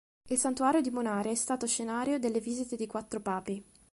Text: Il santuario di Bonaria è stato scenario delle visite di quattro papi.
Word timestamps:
Il 0.29 0.37
santuario 0.39 0.81
di 0.81 0.89
Bonaria 0.89 1.29
è 1.31 1.35
stato 1.35 1.67
scenario 1.67 2.17
delle 2.17 2.39
visite 2.39 2.75
di 2.75 2.87
quattro 2.87 3.19
papi. 3.19 3.63